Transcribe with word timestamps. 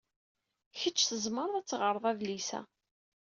Kecc 0.79 0.99
tzemred 1.09 1.53
ad 1.59 1.67
teɣred 1.67 2.03
adlis-a. 2.11 2.61